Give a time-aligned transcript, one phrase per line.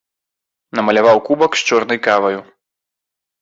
[0.79, 2.39] Намаляваў кубак з чорнай каваю.